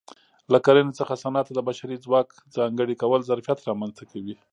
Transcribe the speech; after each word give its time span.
له 0.51 0.59
کرنې 0.65 0.91
څخه 0.99 1.21
صنعت 1.23 1.45
ته 1.47 1.53
د 1.55 1.59
بشري 1.69 1.95
ځواک 2.05 2.27
ځانګړي 2.55 2.95
کول 3.01 3.21
ظرفیت 3.29 3.59
رامنځته 3.69 4.03
کوي 4.11 4.35